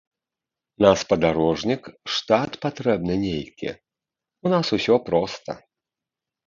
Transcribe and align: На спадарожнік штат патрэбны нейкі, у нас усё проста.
На 0.85 0.91
спадарожнік 1.01 1.83
штат 2.15 2.51
патрэбны 2.65 3.15
нейкі, 3.27 3.69
у 4.45 4.55
нас 4.57 4.67
усё 4.81 4.95
проста. 5.13 5.51